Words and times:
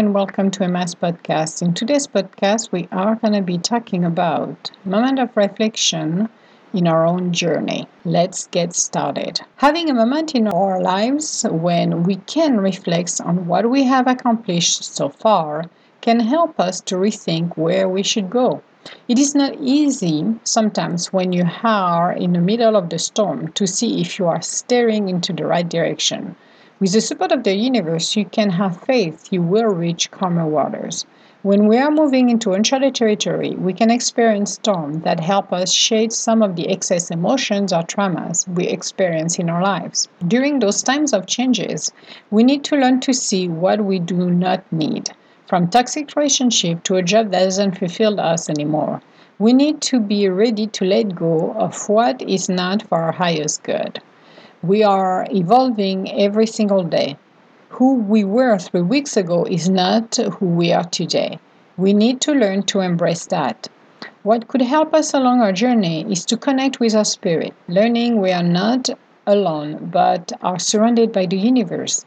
and 0.00 0.14
welcome 0.14 0.50
to 0.50 0.64
Emma's 0.64 0.94
podcast. 0.94 1.60
In 1.60 1.74
today's 1.74 2.06
podcast, 2.06 2.72
we 2.72 2.88
are 2.90 3.16
going 3.16 3.34
to 3.34 3.42
be 3.42 3.58
talking 3.58 4.02
about 4.02 4.70
moment 4.82 5.18
of 5.18 5.36
reflection 5.36 6.26
in 6.72 6.88
our 6.88 7.04
own 7.04 7.34
journey. 7.34 7.86
Let's 8.06 8.46
get 8.46 8.74
started. 8.74 9.42
Having 9.56 9.90
a 9.90 9.94
moment 9.94 10.34
in 10.34 10.48
our 10.48 10.80
lives 10.80 11.44
when 11.50 12.04
we 12.04 12.16
can 12.16 12.62
reflect 12.62 13.20
on 13.20 13.46
what 13.46 13.68
we 13.68 13.82
have 13.82 14.06
accomplished 14.06 14.84
so 14.84 15.10
far 15.10 15.66
can 16.00 16.20
help 16.20 16.58
us 16.58 16.80
to 16.88 16.94
rethink 16.94 17.58
where 17.58 17.86
we 17.86 18.02
should 18.02 18.30
go. 18.30 18.62
It 19.06 19.18
is 19.18 19.34
not 19.34 19.54
easy 19.60 20.34
sometimes 20.44 21.12
when 21.12 21.34
you 21.34 21.44
are 21.62 22.10
in 22.10 22.32
the 22.32 22.40
middle 22.40 22.74
of 22.74 22.88
the 22.88 22.98
storm 22.98 23.52
to 23.52 23.66
see 23.66 24.00
if 24.00 24.18
you 24.18 24.26
are 24.28 24.40
steering 24.40 25.10
into 25.10 25.34
the 25.34 25.44
right 25.44 25.68
direction. 25.68 26.36
With 26.80 26.92
the 26.92 27.02
support 27.02 27.30
of 27.30 27.44
the 27.44 27.54
universe, 27.54 28.16
you 28.16 28.24
can 28.24 28.48
have 28.48 28.80
faith 28.84 29.28
you 29.30 29.42
will 29.42 29.66
reach 29.66 30.10
calmer 30.10 30.46
waters. 30.46 31.04
When 31.42 31.66
we 31.66 31.76
are 31.76 31.90
moving 31.90 32.30
into 32.30 32.54
uncharted 32.54 32.94
territory, 32.94 33.50
we 33.50 33.74
can 33.74 33.90
experience 33.90 34.54
storms 34.54 35.02
that 35.04 35.20
help 35.20 35.52
us 35.52 35.72
shade 35.72 36.10
some 36.10 36.40
of 36.40 36.56
the 36.56 36.70
excess 36.70 37.10
emotions 37.10 37.74
or 37.74 37.82
traumas 37.82 38.48
we 38.48 38.66
experience 38.66 39.38
in 39.38 39.50
our 39.50 39.62
lives. 39.62 40.08
During 40.26 40.60
those 40.60 40.82
times 40.82 41.12
of 41.12 41.26
changes, 41.26 41.92
we 42.30 42.44
need 42.44 42.64
to 42.64 42.76
learn 42.76 43.00
to 43.00 43.12
see 43.12 43.46
what 43.46 43.84
we 43.84 43.98
do 43.98 44.30
not 44.30 44.64
need, 44.72 45.10
from 45.46 45.68
toxic 45.68 46.16
relationship 46.16 46.82
to 46.84 46.96
a 46.96 47.02
job 47.02 47.30
that 47.32 47.44
doesn't 47.44 47.78
fulfill 47.78 48.18
us 48.18 48.48
anymore. 48.48 49.02
We 49.38 49.52
need 49.52 49.82
to 49.82 50.00
be 50.00 50.30
ready 50.30 50.66
to 50.68 50.86
let 50.86 51.14
go 51.14 51.52
of 51.58 51.90
what 51.90 52.22
is 52.22 52.48
not 52.48 52.88
for 52.88 53.02
our 53.02 53.12
highest 53.12 53.64
good. 53.64 54.00
We 54.62 54.84
are 54.84 55.26
evolving 55.30 56.12
every 56.12 56.46
single 56.46 56.82
day. 56.82 57.16
Who 57.70 57.94
we 57.94 58.24
were 58.24 58.58
three 58.58 58.82
weeks 58.82 59.16
ago 59.16 59.44
is 59.44 59.70
not 59.70 60.16
who 60.16 60.44
we 60.44 60.70
are 60.70 60.84
today. 60.84 61.38
We 61.78 61.94
need 61.94 62.20
to 62.22 62.32
learn 62.32 62.64
to 62.64 62.80
embrace 62.80 63.24
that. 63.26 63.68
What 64.22 64.48
could 64.48 64.60
help 64.60 64.92
us 64.92 65.14
along 65.14 65.40
our 65.40 65.52
journey 65.52 66.04
is 66.12 66.26
to 66.26 66.36
connect 66.36 66.78
with 66.78 66.94
our 66.94 67.06
spirit, 67.06 67.54
learning 67.68 68.20
we 68.20 68.32
are 68.32 68.42
not 68.42 68.90
alone 69.26 69.88
but 69.90 70.30
are 70.42 70.58
surrounded 70.58 71.10
by 71.10 71.24
the 71.24 71.38
universe. 71.38 72.04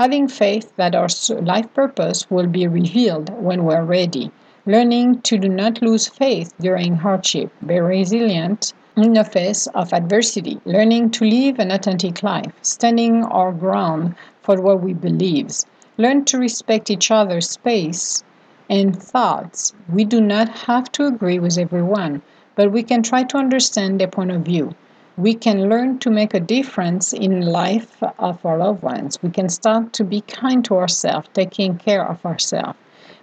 Having 0.00 0.26
faith 0.26 0.72
that 0.74 0.96
our 0.96 1.08
life 1.40 1.72
purpose 1.72 2.28
will 2.28 2.48
be 2.48 2.66
revealed 2.66 3.30
when 3.40 3.62
we're 3.62 3.84
ready. 3.84 4.32
Learning 4.66 5.20
to 5.20 5.38
do 5.38 5.48
not 5.48 5.80
lose 5.80 6.08
faith 6.08 6.52
during 6.60 6.96
hardship, 6.96 7.52
be 7.64 7.78
resilient, 7.78 8.72
in 8.94 9.14
the 9.14 9.24
face 9.24 9.66
of 9.68 9.92
adversity, 9.94 10.60
learning 10.66 11.10
to 11.10 11.24
live 11.24 11.58
an 11.58 11.70
authentic 11.70 12.22
life, 12.22 12.52
standing 12.60 13.24
our 13.24 13.50
ground 13.50 14.14
for 14.42 14.60
what 14.60 14.82
we 14.82 14.92
believe, 14.92 15.50
learn 15.96 16.24
to 16.26 16.36
respect 16.36 16.90
each 16.90 17.10
other's 17.10 17.48
space 17.48 18.22
and 18.68 19.00
thoughts. 19.02 19.72
We 19.88 20.04
do 20.04 20.20
not 20.20 20.48
have 20.50 20.92
to 20.92 21.06
agree 21.06 21.38
with 21.38 21.56
everyone, 21.56 22.20
but 22.54 22.70
we 22.70 22.82
can 22.82 23.02
try 23.02 23.22
to 23.22 23.38
understand 23.38 23.98
their 23.98 24.08
point 24.08 24.30
of 24.30 24.42
view. 24.42 24.74
We 25.16 25.34
can 25.34 25.70
learn 25.70 25.98
to 26.00 26.10
make 26.10 26.34
a 26.34 26.40
difference 26.40 27.14
in 27.14 27.40
life 27.40 28.02
of 28.18 28.44
our 28.44 28.58
loved 28.58 28.82
ones. 28.82 29.18
We 29.22 29.30
can 29.30 29.48
start 29.48 29.92
to 29.94 30.04
be 30.04 30.20
kind 30.22 30.64
to 30.66 30.76
ourselves, 30.76 31.28
taking 31.32 31.78
care 31.78 32.06
of 32.06 32.24
ourselves. 32.26 32.78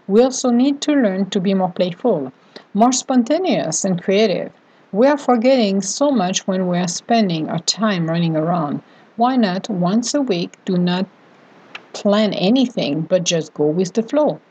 We 0.08 0.23
also 0.23 0.50
need 0.50 0.81
to 0.81 0.94
learn 0.94 1.30
to 1.30 1.40
be 1.40 1.53
more 1.53 1.72
playful, 1.72 2.31
more 2.73 2.92
spontaneous 2.92 3.86
and 3.86 4.02
creative. 4.02 4.52
We 4.92 5.06
are 5.06 5.20
forgetting 5.20 5.82
so 5.84 6.09
much 6.09 6.48
when 6.48 6.68
we 6.68 6.80
are 6.80 6.88
spending 6.88 7.48
our 7.48 7.59
time 7.59 8.09
running 8.09 8.36
around. 8.36 8.82
Why 9.18 9.36
not 9.36 9.70
once 9.70 10.16
a 10.16 10.22
week 10.22 10.58
do 10.66 10.80
not 10.80 11.06
plan 11.94 12.34
anything 12.34 13.02
but 13.02 13.24
just 13.24 13.53
go 13.53 13.68
with 13.68 13.94
the 13.94 14.02
flow? 14.02 14.41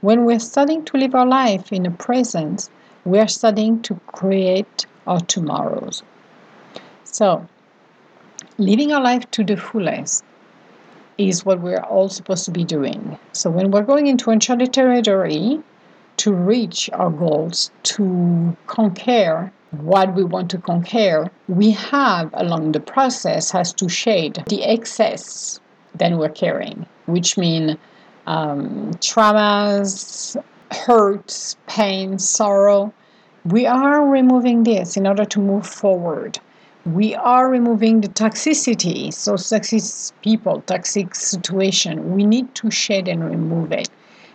When 0.00 0.24
we're 0.24 0.38
starting 0.38 0.84
to 0.84 0.96
live 0.96 1.16
our 1.16 1.26
life 1.26 1.72
in 1.72 1.82
the 1.82 1.90
present, 1.90 2.70
we 3.04 3.18
are 3.18 3.26
starting 3.26 3.82
to 3.82 3.96
create 4.06 4.86
our 5.08 5.18
tomorrows. 5.18 6.04
So, 7.02 7.48
living 8.56 8.92
our 8.92 9.02
life 9.02 9.28
to 9.32 9.42
the 9.42 9.56
fullest 9.56 10.22
is 11.16 11.44
what 11.44 11.58
we're 11.58 11.82
all 11.82 12.08
supposed 12.08 12.44
to 12.44 12.52
be 12.52 12.62
doing. 12.62 13.18
So, 13.32 13.50
when 13.50 13.72
we're 13.72 13.82
going 13.82 14.06
into 14.06 14.30
uncharted 14.30 14.72
territory 14.72 15.60
to 16.18 16.32
reach 16.32 16.88
our 16.92 17.10
goals, 17.10 17.72
to 17.82 18.56
conquer 18.68 19.52
what 19.70 20.14
we 20.14 20.24
want 20.24 20.50
to 20.50 20.58
conquer, 20.58 21.30
we 21.46 21.70
have 21.72 22.30
along 22.34 22.72
the 22.72 22.80
process 22.80 23.50
has 23.50 23.72
to 23.74 23.88
shade 23.88 24.42
the 24.48 24.64
excess 24.64 25.60
that 25.96 26.12
we're 26.12 26.28
carrying, 26.28 26.86
which 27.06 27.36
mean 27.36 27.78
um, 28.26 28.92
traumas, 28.94 30.36
hurts, 30.70 31.56
pain, 31.66 32.18
sorrow. 32.18 32.92
We 33.44 33.66
are 33.66 34.06
removing 34.06 34.64
this 34.64 34.96
in 34.96 35.06
order 35.06 35.24
to 35.26 35.40
move 35.40 35.66
forward. 35.66 36.38
We 36.84 37.14
are 37.14 37.50
removing 37.50 38.00
the 38.00 38.08
toxicity, 38.08 39.12
so 39.12 39.36
toxic 39.36 39.82
people, 40.22 40.62
toxic 40.62 41.14
situation. 41.14 42.14
We 42.14 42.24
need 42.24 42.54
to 42.56 42.70
shed 42.70 43.08
and 43.08 43.24
remove 43.24 43.72
it. 43.72 43.88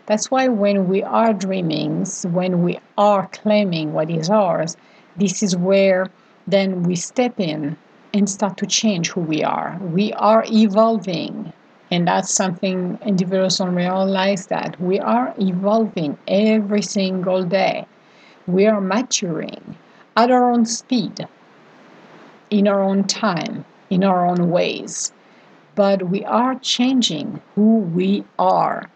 That's 0.06 0.30
why 0.30 0.50
when 0.50 0.88
we 0.88 1.02
are 1.02 1.34
dreaming, 1.34 2.06
when 2.24 2.62
we 2.64 2.80
are 2.98 3.28
claiming 3.28 3.94
what 3.94 4.10
is 4.10 4.30
ours, 4.30 4.76
this 5.16 5.42
is 5.42 5.56
where 5.56 6.08
then 6.46 6.84
we 6.84 6.96
step 6.96 7.40
in 7.40 7.78
and 8.14 8.30
start 8.30 8.58
to 8.58 8.66
change 8.66 9.10
who 9.12 9.22
we 9.22 9.44
are. 9.44 9.80
We 9.82 10.14
are 10.14 10.44
evolving. 10.48 11.54
And 11.90 12.08
that's 12.08 12.34
something 12.34 12.98
individuals 13.06 13.58
don't 13.60 13.76
realize 13.76 14.48
that 14.48 14.80
we 14.82 15.00
are 15.00 15.34
evolving 15.40 16.18
every 16.28 16.82
single 16.82 17.44
day. 17.44 17.86
We 18.46 18.66
are 18.66 18.82
maturing 18.82 19.78
at 20.18 20.32
our 20.32 20.52
own 20.52 20.66
speed, 20.66 21.28
in 22.50 22.68
our 22.68 22.82
own 22.82 23.06
time, 23.06 23.66
in 23.90 24.04
our 24.04 24.26
own 24.26 24.50
ways. 24.50 25.14
But 25.76 26.10
we 26.10 26.26
are 26.26 26.56
changing 26.56 27.42
who 27.56 27.78
we 27.78 28.26
are. 28.38 28.90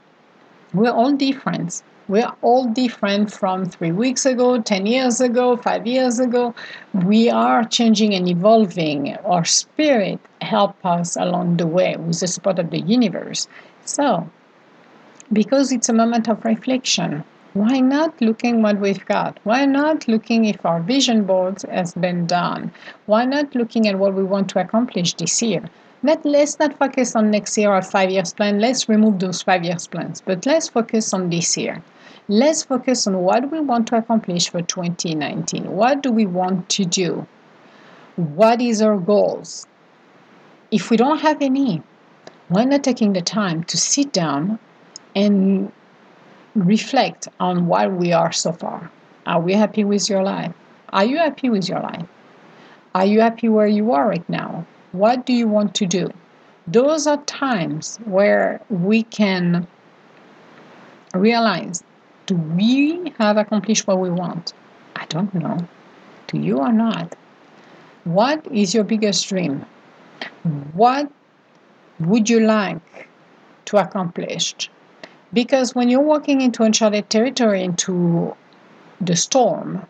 We're 0.78 0.92
all 0.92 1.12
different. 1.14 1.82
We're 2.08 2.32
all 2.44 2.66
different 2.68 3.34
from 3.34 3.66
three 3.66 3.92
weeks 3.92 4.28
ago, 4.28 4.62
10 4.62 4.86
years 4.86 5.20
ago, 5.20 5.58
five 5.58 5.88
years 5.88 6.20
ago. 6.20 6.54
We 6.94 7.32
are 7.32 7.64
changing 7.64 8.14
and 8.14 8.30
evolving. 8.30 9.18
Our 9.26 9.44
spirit 9.44 10.20
help 10.42 10.76
us 10.86 11.16
along 11.16 11.58
the 11.58 11.66
way 11.66 11.96
with 11.98 12.20
the 12.20 12.28
support 12.28 12.60
of 12.60 12.70
the 12.70 12.82
universe. 12.82 13.48
So, 13.86 14.30
because 15.34 15.72
it's 15.72 15.90
a 15.90 15.94
moment 15.94 16.30
of 16.30 16.46
reflection, 16.46 17.24
why 17.54 17.80
not 17.80 18.22
looking 18.22 18.62
what 18.62 18.80
we've 18.80 19.06
got? 19.06 19.40
Why 19.46 19.66
not 19.66 20.08
looking 20.08 20.46
if 20.46 20.64
our 20.64 20.80
vision 20.80 21.24
board 21.24 21.64
has 21.64 21.96
been 21.96 22.28
done? 22.28 22.72
Why 23.08 23.26
not 23.26 23.56
looking 23.56 23.88
at 23.88 23.98
what 23.98 24.14
we 24.14 24.24
want 24.24 24.48
to 24.52 24.60
accomplish 24.60 25.16
this 25.16 25.42
year? 25.42 25.64
Let, 26.04 26.24
let's 26.26 26.60
not 26.60 26.78
focus 26.78 27.16
on 27.16 27.32
next 27.32 27.58
year 27.58 27.72
or 27.74 27.82
five 27.82 28.12
years 28.12 28.32
plan. 28.32 28.60
Let's 28.60 28.88
remove 28.88 29.20
those 29.20 29.42
five 29.42 29.64
years 29.64 29.88
plans, 29.88 30.22
but 30.22 30.46
let's 30.46 30.70
focus 30.70 31.12
on 31.12 31.30
this 31.32 31.58
year. 31.58 31.82
Let's 32.28 32.64
focus 32.64 33.08
on 33.08 33.18
what 33.20 33.52
we 33.52 33.60
want 33.62 33.88
to 33.88 33.98
accomplish 33.98 34.50
for 34.50 34.62
2019. 34.62 35.72
What 35.72 36.04
do 36.04 36.12
we 36.12 36.28
want 36.28 36.70
to 36.70 36.86
do? 36.86 37.26
What 38.16 38.62
is 38.62 38.82
our 38.82 38.98
goals? 38.98 39.66
If 40.70 40.92
we 40.92 40.98
don't 40.98 41.20
have 41.22 41.42
any, 41.42 41.82
why 42.50 42.66
not 42.66 42.84
taking 42.84 43.14
the 43.14 43.22
time 43.22 43.64
to 43.64 43.78
sit 43.78 44.14
down 44.14 44.60
and 45.16 45.72
reflect 46.54 47.28
on 47.40 47.68
what 47.68 47.92
we 47.92 48.14
are 48.14 48.32
so 48.32 48.52
far? 48.52 48.92
Are 49.26 49.40
we 49.40 49.54
happy 49.54 49.84
with 49.84 50.10
your 50.10 50.24
life? 50.24 50.54
Are 50.90 51.06
you 51.06 51.18
happy 51.18 51.50
with 51.50 51.68
your 51.68 51.80
life? 51.80 52.06
Are 52.94 53.06
you 53.06 53.22
happy 53.22 53.50
where 53.50 53.68
you 53.68 53.92
are 53.94 54.08
right 54.08 54.30
now? 54.30 54.66
What 54.98 55.28
do 55.28 55.34
you 55.34 55.48
want 55.48 55.76
to 55.76 55.86
do? 55.86 56.10
Those 56.66 57.06
are 57.06 57.18
times 57.26 58.00
where 58.06 58.62
we 58.70 59.04
can 59.04 59.68
realize 61.14 61.84
do 62.26 62.34
we 62.36 63.14
have 63.20 63.38
accomplished 63.38 63.86
what 63.86 64.00
we 64.00 64.10
want? 64.10 64.54
I 64.96 65.06
don't 65.06 65.32
know. 65.36 65.68
Do 66.26 66.40
you 66.40 66.58
or 66.58 66.74
not? 66.74 67.16
What 68.06 68.44
is 68.52 68.74
your 68.74 68.84
biggest 68.84 69.30
dream? 69.30 69.68
What 70.74 71.12
would 72.00 72.28
you 72.28 72.40
like 72.40 73.08
to 73.66 73.78
accomplish? 73.78 74.56
Because 75.32 75.76
when 75.76 75.90
you're 75.90 76.10
walking 76.14 76.42
into 76.42 76.64
uncharted 76.64 77.08
territory, 77.12 77.64
into 77.64 78.36
the 79.00 79.16
storm, 79.16 79.86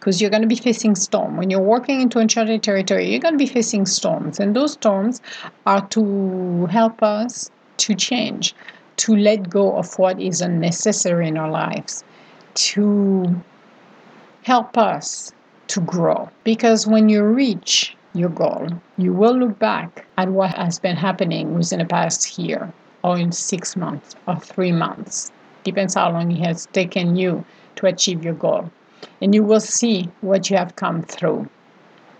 because 0.00 0.20
you're 0.20 0.30
going 0.30 0.42
to 0.42 0.48
be 0.48 0.56
facing 0.56 0.94
storm. 0.94 1.36
When 1.36 1.50
you're 1.50 1.60
walking 1.60 2.00
into 2.00 2.18
uncharted 2.18 2.62
territory, 2.62 3.10
you're 3.10 3.20
going 3.20 3.34
to 3.34 3.38
be 3.38 3.46
facing 3.46 3.84
storms, 3.86 4.40
and 4.40 4.56
those 4.56 4.72
storms 4.72 5.20
are 5.66 5.86
to 5.88 6.66
help 6.66 7.02
us 7.02 7.50
to 7.76 7.94
change, 7.94 8.54
to 8.96 9.14
let 9.14 9.50
go 9.50 9.76
of 9.76 9.98
what 9.98 10.18
is 10.18 10.40
unnecessary 10.40 11.28
in 11.28 11.36
our 11.36 11.50
lives, 11.50 12.02
to 12.54 13.42
help 14.42 14.78
us 14.78 15.32
to 15.68 15.80
grow. 15.82 16.28
Because 16.44 16.86
when 16.86 17.08
you 17.10 17.22
reach 17.22 17.94
your 18.14 18.30
goal, 18.30 18.68
you 18.96 19.12
will 19.12 19.36
look 19.38 19.58
back 19.58 20.06
at 20.16 20.30
what 20.30 20.56
has 20.56 20.78
been 20.78 20.96
happening 20.96 21.54
within 21.54 21.78
the 21.78 21.84
past 21.84 22.38
year. 22.38 22.72
or 23.02 23.18
in 23.18 23.32
six 23.32 23.76
months 23.76 24.14
or 24.26 24.38
three 24.38 24.72
months. 24.72 25.32
Depends 25.64 25.94
how 25.94 26.10
long 26.12 26.30
it 26.32 26.44
has 26.44 26.66
taken 26.72 27.16
you 27.16 27.44
to 27.76 27.86
achieve 27.86 28.24
your 28.24 28.34
goal. 28.34 28.70
And 29.22 29.34
you 29.34 29.42
will 29.42 29.60
see 29.60 30.08
what 30.20 30.50
you 30.50 30.56
have 30.56 30.76
come 30.76 31.02
through. 31.02 31.48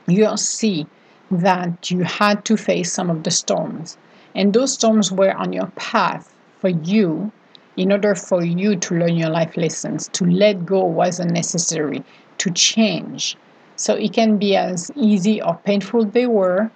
You'll 0.07 0.37
see 0.37 0.87
that 1.31 1.91
you 1.91 2.05
had 2.05 2.45
to 2.47 2.57
face 2.57 2.93
some 2.93 3.11
of 3.11 3.23
the 3.23 3.31
storms. 3.31 3.97
And 4.35 4.53
those 4.53 4.73
storms 4.73 5.13
were 5.13 5.35
on 5.37 5.53
your 5.53 5.69
path 5.77 6.35
for 6.59 6.69
you 6.69 7.33
in 7.77 7.93
order 7.93 8.15
for 8.15 8.45
you 8.45 8.77
to 8.77 8.95
learn 8.95 9.17
your 9.17 9.31
life 9.31 9.57
lessons. 9.57 10.09
To 10.15 10.25
let 10.25 10.67
go 10.67 10.85
wasn't 10.85 11.33
necessary, 11.33 12.05
to 12.39 12.51
change. 12.51 13.37
So 13.77 13.95
it 13.95 14.13
can 14.13 14.37
be 14.37 14.57
as 14.57 14.91
easy 14.95 15.41
or 15.41 15.57
painful 15.65 16.05
they 16.05 16.27
were, 16.27 16.71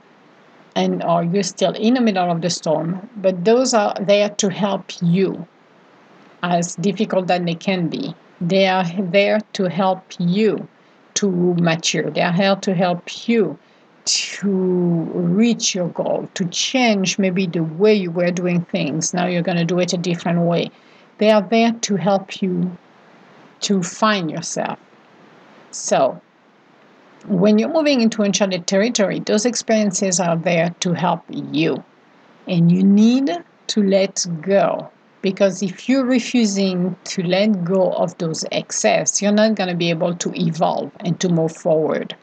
and 0.75 1.03
or 1.05 1.23
you're 1.23 1.43
still 1.43 1.73
in 1.73 1.95
the 1.95 2.01
middle 2.01 2.31
of 2.31 2.41
the 2.41 2.51
storm, 2.51 3.09
but 3.17 3.45
those 3.45 3.75
are 3.75 3.95
there 4.01 4.31
to 4.31 4.49
help 4.49 4.91
you, 5.03 5.47
as 6.43 6.75
difficult 6.77 7.31
as 7.31 7.45
they 7.45 7.55
can 7.55 7.89
be. 7.89 8.15
They 8.41 8.67
are 8.67 8.85
there 8.99 9.41
to 9.55 9.65
help 9.65 10.03
you 10.19 10.69
to 11.15 11.31
mature. 11.31 12.11
They 12.11 12.21
are 12.21 12.33
here 12.33 12.57
to 12.57 12.75
help 12.75 13.29
you 13.29 13.59
to 14.05 14.49
reach 14.49 15.75
your 15.75 15.89
goal, 15.89 16.29
to 16.35 16.45
change 16.47 17.19
maybe 17.19 17.47
the 17.47 17.63
way 17.63 17.95
you 17.95 18.11
were 18.11 18.31
doing 18.31 18.63
things. 18.67 19.15
Now 19.15 19.27
you're 19.27 19.43
going 19.43 19.59
to 19.59 19.65
do 19.65 19.79
it 19.79 19.93
a 19.93 19.97
different 19.97 20.41
way. 20.41 20.71
They 21.19 21.31
are 21.31 21.43
there 21.43 21.73
to 21.73 21.97
help 21.97 22.43
you 22.43 22.77
to 23.61 23.83
find 23.83 24.31
yourself. 24.31 24.79
So, 25.71 26.21
when 27.27 27.59
you're 27.59 27.73
moving 27.73 28.01
into 28.01 28.23
uncharted 28.23 28.67
territory, 28.67 29.21
those 29.21 29.47
experiences 29.47 30.21
are 30.21 30.37
there 30.37 30.75
to 30.81 30.93
help 30.93 31.23
you. 31.31 31.83
And 32.47 32.71
you 32.71 32.83
need 32.83 33.31
to 33.69 33.83
let 33.83 34.27
go. 34.43 34.91
Because 35.25 35.63
if 35.63 35.89
you're 35.89 36.05
refusing 36.05 36.97
to 37.05 37.23
let 37.23 37.65
go 37.65 37.93
of 37.93 38.19
those 38.19 38.45
excess, 38.53 39.23
you're 39.23 39.33
not 39.33 39.55
going 39.55 39.71
to 39.71 39.75
be 39.75 39.89
able 39.89 40.15
to 40.17 40.31
evolve 40.39 40.93
and 41.01 41.19
to 41.21 41.31
move 41.31 41.57
forward. 41.57 42.15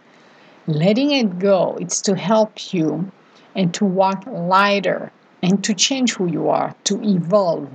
Letting 0.67 1.09
it 1.09 1.39
go, 1.39 1.79
it's 1.81 1.99
to 2.01 2.15
help 2.15 2.71
you 2.71 3.11
and 3.55 3.73
to 3.73 3.85
walk 3.85 4.23
lighter 4.27 5.11
and 5.41 5.63
to 5.63 5.73
change 5.73 6.13
who 6.13 6.27
you 6.31 6.49
are, 6.49 6.75
to 6.83 7.01
evolve. 7.01 7.69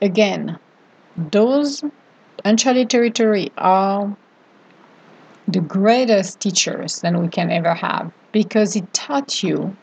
Again, 0.00 0.56
those 1.16 1.82
uncharted 2.44 2.90
territory 2.90 3.50
are 3.58 4.16
the 5.48 5.62
greatest 5.62 6.38
teachers 6.38 7.00
that 7.00 7.20
we 7.20 7.26
can 7.26 7.50
ever 7.50 7.74
have 7.74 8.12
because 8.30 8.76
it 8.76 8.94
taught 8.94 9.42
you 9.42 9.76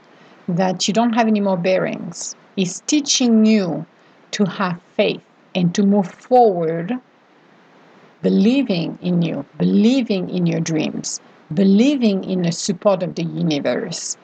that 0.47 0.88
you 0.88 0.94
don't 0.94 1.12
have 1.12 1.27
any 1.27 1.41
more 1.41 1.57
bearings. 1.57 2.38
It's 2.56 2.80
teaching 2.88 3.45
you 3.45 3.86
to 4.31 4.46
have 4.46 4.81
faith 4.96 5.22
and 5.56 5.74
to 5.76 5.84
move 5.84 6.10
forward, 6.12 6.94
believing 8.22 8.98
in 9.02 9.22
you, 9.22 9.46
believing 9.58 10.30
in 10.30 10.46
your 10.46 10.60
dreams, 10.60 11.20
believing 11.54 12.24
in 12.24 12.44
the 12.44 12.52
support 12.52 13.04
of 13.04 13.16
the 13.16 13.24
universe. 13.24 14.18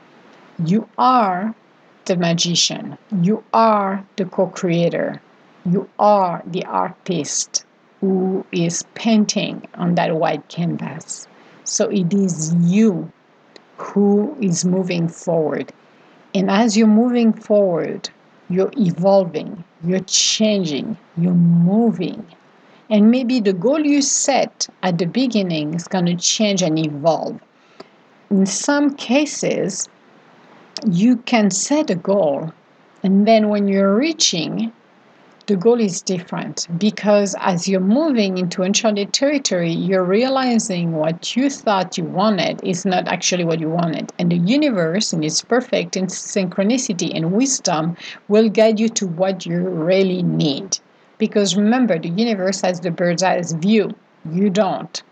You 0.64 0.88
are 0.98 1.56
the 2.06 2.16
magician, 2.16 2.98
you 3.22 3.44
are 3.54 4.06
the 4.16 4.26
co 4.26 4.48
creator, 4.48 5.22
you 5.66 5.90
are 5.98 6.44
the 6.46 6.64
artist 6.66 7.66
who 8.00 8.46
is 8.52 8.84
painting 8.94 9.68
on 9.76 9.96
that 9.96 10.16
white 10.16 10.48
canvas. 10.48 11.28
So 11.64 11.90
it 11.90 12.14
is 12.14 12.54
you 12.60 13.12
who 13.78 14.38
is 14.40 14.64
moving 14.64 15.08
forward. 15.08 15.74
And 16.34 16.52
as 16.52 16.78
you're 16.78 16.88
moving 16.88 17.34
forward, 17.34 18.10
you're 18.50 18.72
evolving, 18.78 19.64
you're 19.84 20.02
changing, 20.02 20.98
you're 21.18 21.34
moving. 21.34 22.26
And 22.90 23.10
maybe 23.10 23.40
the 23.40 23.54
goal 23.54 23.80
you 23.80 24.02
set 24.02 24.68
at 24.84 24.98
the 24.98 25.06
beginning 25.06 25.74
is 25.74 25.88
going 25.88 26.06
to 26.06 26.16
change 26.16 26.62
and 26.62 26.78
evolve. 26.78 27.40
In 28.30 28.46
some 28.46 28.96
cases, 28.96 29.90
you 30.86 31.18
can 31.18 31.50
set 31.50 31.90
a 31.90 31.96
goal, 31.96 32.52
and 33.04 33.28
then 33.28 33.50
when 33.50 33.68
you're 33.68 33.96
reaching, 33.96 34.72
the 35.48 35.56
goal 35.56 35.80
is 35.80 36.02
different 36.02 36.68
because 36.80 37.36
as 37.40 37.68
you're 37.68 37.80
moving 37.80 38.40
into 38.40 38.64
uncharted 38.64 39.14
territory, 39.14 39.72
you're 39.72 40.04
realizing 40.04 40.94
what 40.94 41.36
you 41.36 41.52
thought 41.52 42.00
you 42.00 42.04
wanted 42.04 42.64
is 42.64 42.84
not 42.84 43.08
actually 43.08 43.44
what 43.44 43.60
you 43.60 43.70
wanted. 43.70 44.12
And 44.18 44.32
the 44.32 44.38
universe, 44.38 45.14
in 45.14 45.24
its 45.24 45.44
perfect 45.44 45.94
synchronicity 45.94 47.12
and 47.14 47.32
wisdom, 47.32 47.96
will 48.28 48.50
guide 48.50 48.80
you 48.80 48.90
to 48.90 49.06
what 49.06 49.46
you 49.46 49.60
really 49.60 50.24
need. 50.24 50.80
Because 51.20 51.56
remember, 51.56 52.00
the 52.00 52.10
universe 52.10 52.62
has 52.62 52.80
the 52.80 52.90
bird's 52.90 53.22
eye 53.22 53.42
view. 53.44 53.94
You 54.32 54.50
don't. 54.50 55.04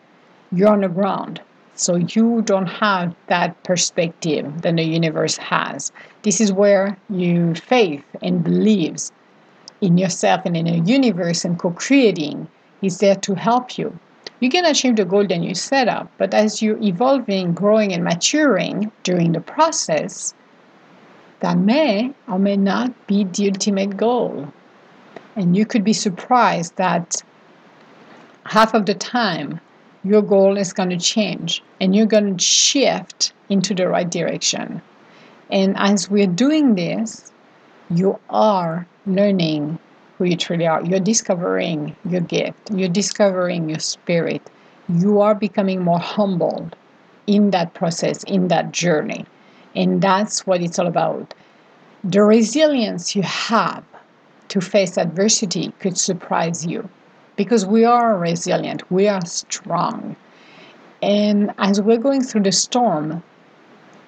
You're 0.51 0.69
on 0.69 0.81
the 0.81 0.89
ground. 0.89 1.41
So 1.75 1.95
you 1.95 2.41
don't 2.43 2.67
have 2.67 3.15
that 3.27 3.61
perspective 3.63 4.61
that 4.63 4.75
the 4.75 4.83
universe 4.83 5.37
has. 5.37 5.91
This 6.23 6.41
is 6.41 6.51
where 6.51 6.97
you 7.09 7.53
faith 7.55 8.03
and 8.21 8.43
believes 8.43 9.11
in 9.83 9.97
yourself 9.97 10.45
and 10.45 10.55
in 10.55 10.65
a 10.65 10.77
universe 10.77 11.43
and 11.43 11.59
co-creating 11.59 12.47
is 12.81 12.99
there 12.99 13.15
to 13.15 13.35
help 13.35 13.77
you. 13.77 13.99
You 14.39 14.49
can 14.49 14.65
achieve 14.65 14.95
the 14.95 15.03
goal 15.03 15.27
that 15.27 15.41
you 15.41 15.53
set 15.53 15.89
up, 15.89 16.09
but 16.17 16.33
as 16.33 16.61
you're 16.61 16.81
evolving, 16.81 17.53
growing, 17.53 17.93
and 17.93 18.03
maturing 18.03 18.91
during 19.03 19.33
the 19.33 19.41
process, 19.41 20.33
that 21.41 21.57
may 21.57 22.13
or 22.29 22.39
may 22.39 22.55
not 22.55 23.07
be 23.07 23.25
the 23.25 23.49
ultimate 23.49 23.97
goal. 23.97 24.47
And 25.35 25.57
you 25.57 25.65
could 25.65 25.83
be 25.83 25.93
surprised 25.93 26.77
that 26.77 27.21
half 28.45 28.73
of 28.73 28.85
the 28.85 28.93
time 28.93 29.59
your 30.05 30.21
goal 30.21 30.57
is 30.57 30.71
going 30.71 30.91
to 30.91 30.97
change 30.97 31.61
and 31.81 31.93
you're 31.93 32.05
going 32.05 32.37
to 32.37 32.43
shift 32.43 33.33
into 33.49 33.73
the 33.73 33.89
right 33.89 34.09
direction. 34.09 34.81
And 35.49 35.75
as 35.77 36.09
we're 36.09 36.27
doing 36.27 36.75
this, 36.75 37.31
you 37.89 38.19
are 38.29 38.87
learning 39.05 39.79
who 40.17 40.25
you 40.25 40.37
truly 40.37 40.67
are. 40.67 40.83
You're 40.83 40.99
discovering 40.99 41.95
your 42.09 42.21
gift, 42.21 42.71
you're 42.71 42.89
discovering 42.89 43.69
your 43.69 43.79
spirit. 43.79 44.41
You 44.89 45.21
are 45.21 45.35
becoming 45.35 45.81
more 45.81 45.99
humble 45.99 46.69
in 47.25 47.51
that 47.51 47.73
process, 47.73 48.23
in 48.23 48.49
that 48.49 48.71
journey. 48.71 49.25
And 49.75 50.01
that's 50.01 50.45
what 50.45 50.61
it's 50.61 50.77
all 50.77 50.87
about. 50.87 51.33
The 52.03 52.21
resilience 52.21 53.15
you 53.15 53.21
have 53.23 53.83
to 54.49 54.59
face 54.59 54.97
adversity 54.97 55.73
could 55.79 55.97
surprise 55.97 56.65
you 56.65 56.89
because 57.37 57.65
we 57.65 57.85
are 57.85 58.17
resilient, 58.17 58.89
we 58.91 59.07
are 59.07 59.25
strong. 59.25 60.15
And 61.01 61.53
as 61.57 61.81
we're 61.81 61.97
going 61.97 62.21
through 62.21 62.43
the 62.43 62.51
storm, 62.51 63.23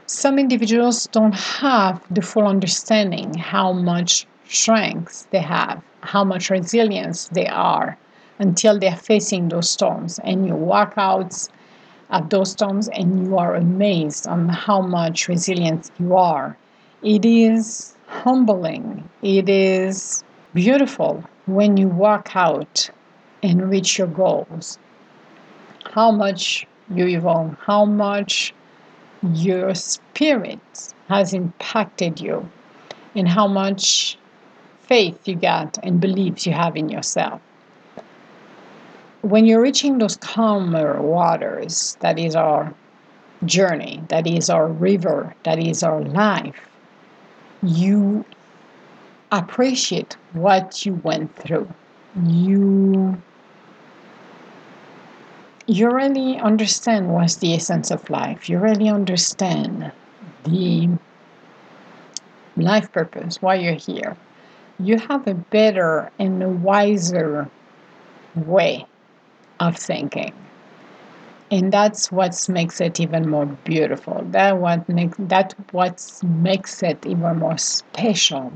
some 0.07 0.37
individuals 0.37 1.07
don't 1.07 1.33
have 1.33 2.01
the 2.13 2.21
full 2.21 2.45
understanding 2.45 3.33
how 3.33 3.73
much 3.73 4.27
strength 4.47 5.27
they 5.31 5.39
have, 5.39 5.81
how 6.01 6.23
much 6.23 6.49
resilience 6.49 7.27
they 7.29 7.47
are 7.47 7.97
until 8.39 8.77
they're 8.79 8.95
facing 8.95 9.49
those 9.49 9.69
storms. 9.69 10.19
And 10.23 10.47
you 10.47 10.55
walk 10.55 10.93
out 10.97 11.47
of 12.09 12.29
those 12.29 12.51
storms 12.51 12.87
and 12.89 13.25
you 13.25 13.37
are 13.37 13.55
amazed 13.55 14.27
on 14.27 14.49
how 14.49 14.81
much 14.81 15.27
resilient 15.27 15.91
you 15.99 16.15
are. 16.15 16.57
It 17.01 17.25
is 17.25 17.95
humbling, 18.07 19.09
it 19.21 19.49
is 19.49 20.23
beautiful 20.53 21.23
when 21.45 21.77
you 21.77 21.87
walk 21.87 22.35
out 22.35 22.89
and 23.43 23.69
reach 23.69 23.97
your 23.97 24.07
goals. 24.07 24.79
How 25.91 26.11
much 26.11 26.65
you 26.93 27.07
evolve, 27.07 27.57
how 27.59 27.85
much 27.85 28.53
your 29.33 29.73
spirit 29.75 30.59
has 31.07 31.33
impacted 31.33 32.19
you, 32.19 32.49
and 33.15 33.27
how 33.27 33.47
much 33.47 34.17
faith 34.87 35.27
you 35.27 35.35
got 35.35 35.77
and 35.83 35.99
beliefs 35.99 36.45
you 36.45 36.53
have 36.53 36.75
in 36.75 36.89
yourself. 36.89 37.41
When 39.21 39.45
you're 39.45 39.61
reaching 39.61 39.97
those 39.97 40.17
calmer 40.17 41.01
waters, 41.01 41.97
that 42.01 42.19
is 42.19 42.35
our 42.35 42.73
journey, 43.45 44.03
that 44.09 44.27
is 44.27 44.49
our 44.49 44.67
river, 44.67 45.35
that 45.43 45.59
is 45.59 45.81
our 45.83 46.01
life, 46.01 46.55
you 47.63 48.23
appreciate 49.31 50.15
what 50.33 50.85
you 50.85 50.93
went 51.03 51.35
through. 51.35 51.67
You 52.23 53.21
you 55.67 55.89
really 55.89 56.37
understand 56.37 57.11
what's 57.11 57.37
the 57.37 57.55
essence 57.55 57.89
of 57.89 58.07
life. 58.11 58.47
You 58.47 58.59
really 58.59 58.87
understand 58.87 59.91
the 60.43 60.89
life 62.55 62.91
purpose, 62.91 63.41
why 63.41 63.55
you're 63.55 63.73
here 63.73 64.15
you 64.79 64.98
have 64.98 65.27
a 65.27 65.34
better 65.34 66.12
and 66.20 66.41
a 66.44 66.50
wiser 66.50 67.50
way 68.36 68.86
of 69.60 69.77
thinking. 69.77 70.34
And 71.51 71.72
that's 71.72 72.12
what 72.12 72.38
makes 72.50 72.82
it 72.82 73.00
even 73.00 73.29
more 73.29 73.46
beautiful. 73.46 74.25
That 74.32 74.58
what 74.58 74.89
makes 74.89 75.15
that 75.20 75.53
what 75.72 76.22
makes 76.24 76.82
it 76.84 77.05
even 77.05 77.38
more 77.38 77.58
special. 77.58 78.51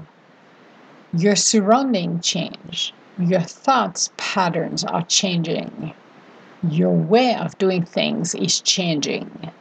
Your 1.14 1.36
surrounding 1.36 2.20
change. 2.20 2.94
Your 3.18 3.42
thoughts 3.42 4.12
patterns 4.18 4.84
are 4.84 5.04
changing. 5.04 5.94
Your 6.70 6.92
way 6.92 7.36
of 7.36 7.58
doing 7.58 7.86
things 7.86 8.34
is 8.36 8.60
changing. 8.62 9.52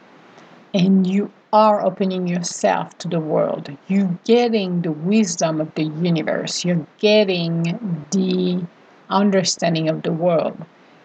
And 0.73 1.05
you 1.05 1.31
are 1.51 1.83
opening 1.83 2.27
yourself 2.27 2.97
to 2.99 3.07
the 3.07 3.19
world. 3.19 3.75
You're 3.87 4.17
getting 4.23 4.81
the 4.81 4.91
wisdom 4.91 5.59
of 5.59 5.73
the 5.75 5.85
universe. 5.85 6.63
You're 6.63 6.85
getting 6.99 8.05
the 8.11 8.65
understanding 9.09 9.89
of 9.89 10.03
the 10.03 10.11
world. 10.11 10.57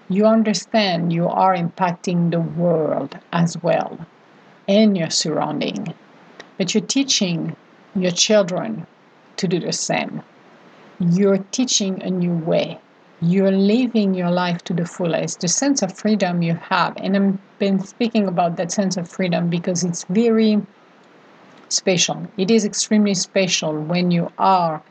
You 0.09 0.27
understand 0.27 1.13
you 1.13 1.29
are 1.29 1.57
impacting 1.57 2.31
the 2.31 2.41
world 2.41 3.19
as 3.33 3.57
well 3.63 4.07
and 4.69 4.97
your 4.97 5.11
surrounding. 5.11 5.95
But 6.59 6.75
you're 6.75 6.85
teaching 6.85 7.57
your 7.95 8.13
children 8.13 8.87
to 9.37 9.49
do 9.49 9.59
the 9.59 9.73
same. 9.73 10.23
You're 11.01 11.39
teaching 11.39 12.03
a 12.03 12.11
new 12.11 12.35
way. 12.35 12.79
You're 13.27 13.53
living 13.53 14.13
your 14.13 14.31
life 14.31 14.63
to 14.65 14.75
the 14.75 14.85
fullest. 14.85 15.41
The 15.41 15.49
sense 15.49 15.81
of 15.81 15.97
freedom 15.97 16.43
you 16.43 16.57
have, 16.57 16.95
and 16.99 17.17
I've 17.17 17.59
been 17.59 17.79
speaking 17.83 18.29
about 18.29 18.57
that 18.57 18.71
sense 18.71 18.99
of 18.99 19.09
freedom 19.09 19.49
because 19.49 19.83
it's 19.83 20.05
very 20.11 20.61
special. 21.71 22.27
It 22.37 22.51
is 22.51 22.67
extremely 22.67 23.15
special 23.15 23.81
when 23.81 24.11
you 24.11 24.31
are 24.37 24.83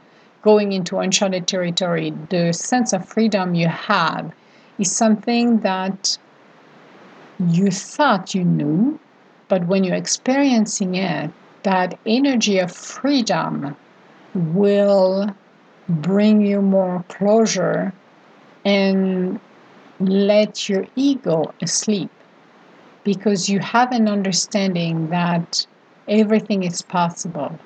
going 0.42 0.72
into 0.72 0.98
uncharted 0.98 1.46
territory. 1.46 2.12
The 2.30 2.54
sense 2.54 2.92
of 2.92 3.08
freedom 3.08 3.54
you 3.54 3.68
have 3.68 4.34
is 4.80 4.92
something 4.92 5.60
that 5.60 6.18
you 7.40 7.70
thought 7.70 8.34
you 8.34 8.44
knew, 8.44 9.00
but 9.48 9.68
when 9.68 9.84
you're 9.84 9.96
experiencing 9.96 10.96
it, 10.96 11.30
that 11.62 12.00
energy 12.08 12.58
of 12.58 12.72
freedom 12.72 13.76
will 14.34 15.36
bring 15.88 16.42
you 16.42 16.64
more 16.64 17.06
closure 17.10 17.94
and 18.66 19.40
let 20.00 20.70
your 20.70 20.86
ego 20.96 21.54
asleep 21.62 22.10
because 23.04 23.50
you 23.50 23.60
have 23.60 23.92
an 23.92 24.08
understanding 24.08 25.10
that 25.10 25.66
everything 26.08 26.64
is 26.64 26.82
possible. 26.82 27.60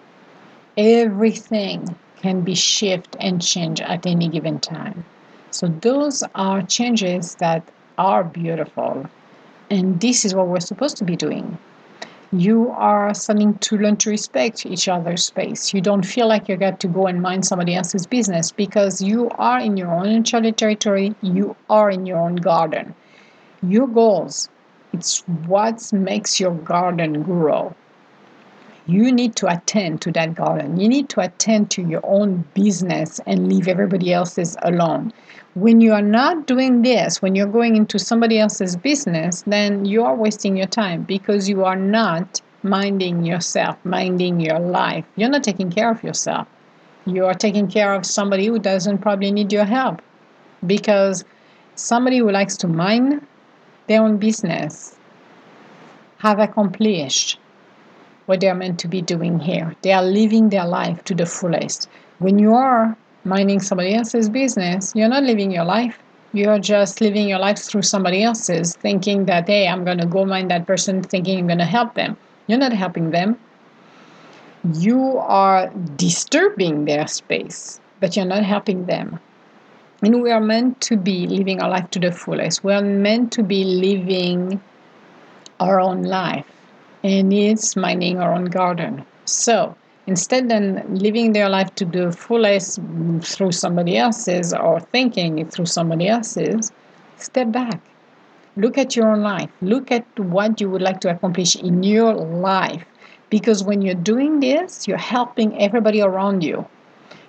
Everything 0.78 1.96
can 2.18 2.42
be 2.42 2.56
shift 2.56 3.16
and 3.20 3.42
change 3.42 3.80
at 3.82 4.06
any 4.06 4.28
given 4.28 4.60
time. 4.60 5.06
So 5.52 5.68
those 5.68 6.24
are 6.36 6.62
changes 6.62 7.36
that 7.36 7.68
are 7.98 8.24
beautiful. 8.24 9.06
And 9.70 10.00
this 10.00 10.26
is 10.26 10.34
what 10.34 10.48
we're 10.48 10.60
supposed 10.60 10.98
to 10.98 11.04
be 11.04 11.16
doing 11.16 11.58
you 12.32 12.70
are 12.72 13.14
starting 13.14 13.58
to 13.60 13.78
learn 13.78 13.96
to 13.98 14.10
respect 14.10 14.66
each 14.66 14.88
other's 14.88 15.26
space. 15.26 15.74
You 15.74 15.82
don't 15.82 16.06
feel 16.06 16.28
like 16.28 16.50
you 16.50 16.58
got 16.58 16.80
to 16.82 16.88
go 16.88 17.08
and 17.08 17.22
mind 17.22 17.46
somebody 17.46 17.76
else's 17.76 18.06
business 18.06 18.52
because 18.52 19.02
you 19.02 19.30
are 19.38 19.60
in 19.60 19.78
your 19.78 19.94
own 19.94 20.08
uncharted 20.08 20.58
territory, 20.58 21.16
you 21.22 21.56
are 21.70 21.90
in 21.90 22.06
your 22.06 22.18
own 22.18 22.36
garden. 22.36 22.94
Your 23.64 23.88
goals, 23.88 24.50
it's 24.94 25.20
what 25.48 25.92
makes 25.94 26.40
your 26.40 26.54
garden 26.54 27.24
grow. 27.24 27.74
You 28.90 29.12
need 29.12 29.36
to 29.36 29.48
attend 29.48 30.02
to 30.04 30.12
that 30.14 30.34
garden. 30.34 30.80
You 30.80 30.88
need 30.88 31.10
to 31.10 31.20
attend 31.20 31.70
to 31.72 31.82
your 31.82 32.00
own 32.06 32.46
business 32.54 33.20
and 33.28 33.52
leave 33.52 33.68
everybody 33.68 34.14
else's 34.14 34.56
alone. 34.62 35.12
When 35.56 35.82
you 35.82 35.92
are 35.92 36.02
not 36.02 36.48
doing 36.48 36.84
this, 36.84 37.22
when 37.22 37.36
you're 37.36 37.48
going 37.48 37.76
into 37.76 38.00
somebody 38.00 38.40
else's 38.40 38.78
business, 38.78 39.44
then 39.46 39.84
you 39.84 40.06
are 40.06 40.16
wasting 40.16 40.56
your 40.56 40.68
time 40.68 41.04
because 41.04 41.50
you 41.50 41.66
are 41.66 41.76
not 41.76 42.40
minding 42.64 43.26
yourself, 43.26 43.78
minding 43.84 44.40
your 44.40 44.60
life. 44.60 45.04
You're 45.18 45.30
not 45.30 45.44
taking 45.44 45.70
care 45.70 45.92
of 45.92 46.02
yourself. 46.02 46.48
You 47.06 47.26
are 47.26 47.34
taking 47.34 47.68
care 47.68 47.94
of 47.94 48.06
somebody 48.06 48.48
who 48.48 48.58
doesn't 48.58 49.00
probably 49.00 49.32
need 49.32 49.52
your 49.52 49.66
help 49.66 50.02
because 50.66 51.26
somebody 51.76 52.20
who 52.20 52.32
likes 52.32 52.56
to 52.58 52.70
mind 52.70 53.26
their 53.88 54.02
own 54.02 54.18
business 54.18 54.96
have 56.20 56.40
accomplished 56.40 57.40
what 58.28 58.42
they 58.42 58.50
are 58.50 58.56
meant 58.56 58.80
to 58.80 58.88
be 58.88 59.02
doing 59.02 59.40
here. 59.40 59.76
They 59.82 59.94
are 59.94 60.04
living 60.04 60.50
their 60.50 60.66
life 60.66 61.04
to 61.06 61.16
the 61.16 61.26
fullest. 61.26 61.90
When 62.20 62.38
you 62.38 62.54
are 62.54 62.96
minding 63.24 63.60
somebody 63.60 63.96
else's 63.96 64.30
business, 64.30 64.94
you're 64.96 65.10
not 65.10 65.24
living 65.24 65.50
your 65.50 65.66
life. 65.66 65.98
You're 66.34 66.60
just 66.60 67.02
living 67.02 67.28
your 67.28 67.40
life 67.40 67.58
through 67.58 67.84
somebody 67.84 68.22
else's, 68.22 68.76
thinking 68.76 69.26
that, 69.26 69.48
hey, 69.48 69.68
I'm 69.68 69.86
going 69.86 69.98
to 69.98 70.06
go 70.06 70.26
mind 70.26 70.52
that 70.52 70.68
person, 70.68 71.02
thinking 71.02 71.40
I'm 71.40 71.48
going 71.48 71.60
to 71.60 71.66
help 71.66 71.96
them. 71.96 72.18
You're 72.48 72.60
not 72.60 72.74
helping 72.74 73.12
them. 73.12 73.40
You 74.74 75.18
are 75.20 75.70
disturbing 75.96 76.86
their 76.86 77.08
space, 77.08 77.80
but 78.02 78.16
you're 78.16 78.26
not 78.26 78.44
helping 78.44 78.86
them. 78.86 79.20
And 80.02 80.22
we 80.22 80.32
are 80.32 80.42
meant 80.42 80.82
to 80.82 80.98
be 80.98 81.28
living 81.28 81.62
our 81.62 81.70
life 81.70 81.90
to 81.92 82.00
the 82.00 82.12
fullest. 82.12 82.64
We 82.64 82.74
are 82.74 82.82
meant 82.84 83.32
to 83.34 83.44
be 83.44 83.64
living 83.64 84.62
our 85.60 85.80
own 85.80 86.04
life, 86.04 86.46
and 87.04 87.32
it's 87.32 87.76
minding 87.76 88.20
our 88.20 88.34
own 88.34 88.46
garden. 88.46 89.06
So, 89.26 89.76
instead 90.08 90.50
than 90.50 90.96
living 90.96 91.34
their 91.34 91.50
life 91.50 91.74
to 91.76 91.86
the 91.86 92.12
fullest 92.12 92.80
through 93.22 93.52
somebody 93.52 93.98
else's 93.98 94.54
or 94.54 94.80
thinking 94.80 95.46
through 95.50 95.66
somebody 95.66 96.08
else's, 96.08 96.72
step 97.18 97.52
back. 97.52 97.82
Look 98.56 98.78
at 98.78 98.96
your 98.96 99.12
own 99.12 99.22
life. 99.22 99.52
Look 99.62 99.92
at 99.92 100.06
what 100.20 100.60
you 100.60 100.70
would 100.70 100.82
like 100.82 101.00
to 101.02 101.12
accomplish 101.12 101.56
in 101.56 101.84
your 101.84 102.14
life. 102.14 102.84
Because 103.30 103.64
when 103.64 103.82
you're 103.82 103.94
doing 103.94 104.40
this, 104.40 104.88
you're 104.88 104.98
helping 104.98 105.62
everybody 105.62 106.02
around 106.02 106.44
you. 106.44 106.66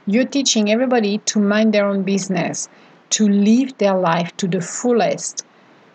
You're 0.07 0.25
teaching 0.25 0.71
everybody 0.71 1.19
to 1.27 1.39
mind 1.39 1.75
their 1.75 1.85
own 1.85 2.03
business, 2.03 2.69
to 3.11 3.29
live 3.29 3.77
their 3.77 3.99
life 3.99 4.35
to 4.39 4.49
the 4.49 4.61
fullest, 4.61 5.45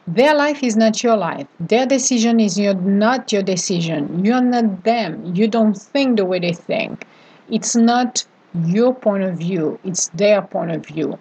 their 0.07 0.35
life 0.35 0.61
is 0.63 0.75
not 0.75 1.01
your 1.01 1.15
life. 1.15 1.47
Their 1.59 1.85
decision 1.85 2.39
is 2.39 2.59
your, 2.59 2.73
not 2.73 3.31
your 3.31 3.41
decision. 3.41 4.25
You're 4.25 4.41
not 4.41 4.83
them. 4.83 5.33
You 5.33 5.47
don't 5.47 5.75
think 5.75 6.17
the 6.17 6.25
way 6.25 6.39
they 6.39 6.53
think. 6.53 7.07
It's 7.49 7.75
not 7.75 8.25
your 8.65 8.93
point 8.93 9.23
of 9.23 9.37
view, 9.37 9.79
it's 9.83 10.09
their 10.09 10.41
point 10.41 10.71
of 10.71 10.85
view. 10.85 11.17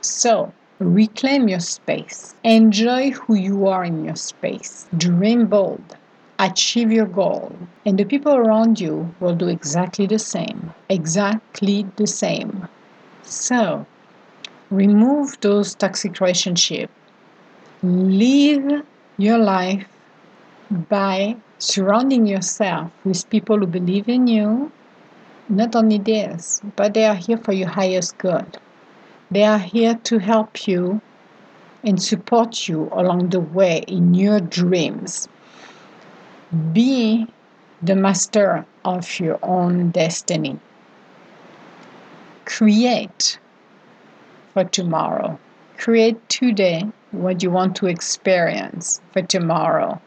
So, 0.00 0.52
reclaim 0.78 1.48
your 1.48 1.60
space. 1.60 2.34
Enjoy 2.42 3.10
who 3.10 3.34
you 3.34 3.66
are 3.66 3.84
in 3.84 4.04
your 4.04 4.16
space. 4.16 4.86
Dream 4.96 5.46
bold. 5.46 5.96
Achieve 6.38 6.90
your 6.90 7.06
goal. 7.06 7.52
And 7.84 7.98
the 7.98 8.04
people 8.04 8.32
around 8.32 8.80
you 8.80 9.14
will 9.20 9.34
do 9.34 9.48
exactly 9.48 10.06
the 10.06 10.18
same. 10.18 10.72
Exactly 10.88 11.86
the 11.96 12.06
same. 12.06 12.66
So, 13.24 13.84
remove 14.70 15.38
those 15.42 15.74
toxic 15.74 16.18
relationships 16.20 16.92
live 17.82 18.84
your 19.16 19.38
life 19.38 19.86
by 20.70 21.36
surrounding 21.58 22.26
yourself 22.26 22.90
with 23.04 23.28
people 23.30 23.58
who 23.58 23.66
believe 23.66 24.08
in 24.08 24.26
you. 24.26 24.70
Not 25.48 25.74
only 25.74 25.98
this, 25.98 26.60
but 26.76 26.94
they 26.94 27.06
are 27.06 27.14
here 27.14 27.38
for 27.38 27.52
your 27.52 27.68
highest 27.68 28.18
good. 28.18 28.58
They 29.30 29.44
are 29.44 29.58
here 29.58 29.94
to 30.04 30.18
help 30.18 30.68
you 30.68 31.00
and 31.82 32.00
support 32.00 32.68
you 32.68 32.88
along 32.92 33.30
the 33.30 33.40
way 33.40 33.78
in 33.88 34.14
your 34.14 34.40
dreams. 34.40 35.28
Be 36.72 37.26
the 37.82 37.96
master 37.96 38.66
of 38.84 39.18
your 39.18 39.38
own 39.42 39.90
destiny. 39.90 40.58
Create 42.44 43.38
for 44.52 44.64
tomorrow. 44.64 45.38
Create 45.78 46.28
today 46.28 46.84
what 47.12 47.42
you 47.42 47.50
want 47.50 47.76
to 47.76 47.86
experience 47.86 49.00
for 49.12 49.22
tomorrow 49.22 50.00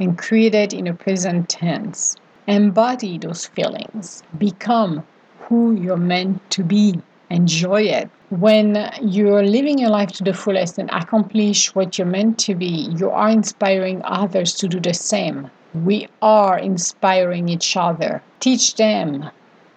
and 0.00 0.18
create 0.18 0.54
it 0.54 0.72
in 0.72 0.86
a 0.86 0.94
present 0.94 1.48
tense. 1.48 2.16
Embody 2.46 3.18
those 3.18 3.46
feelings. 3.46 4.22
Become 4.38 5.04
who 5.40 5.72
you're 5.74 5.96
meant 5.96 6.50
to 6.50 6.62
be. 6.62 7.00
Enjoy 7.30 7.82
it. 7.82 8.10
When 8.30 8.90
you're 9.02 9.42
living 9.42 9.78
your 9.78 9.90
life 9.90 10.12
to 10.12 10.24
the 10.24 10.34
fullest 10.34 10.78
and 10.78 10.90
accomplish 10.90 11.74
what 11.74 11.98
you're 11.98 12.06
meant 12.06 12.38
to 12.40 12.54
be, 12.54 12.88
you 12.96 13.10
are 13.10 13.30
inspiring 13.30 14.02
others 14.04 14.54
to 14.54 14.68
do 14.68 14.80
the 14.80 14.94
same. 14.94 15.50
We 15.72 16.08
are 16.22 16.58
inspiring 16.58 17.48
each 17.48 17.76
other. 17.76 18.22
Teach 18.40 18.76
them 18.76 19.30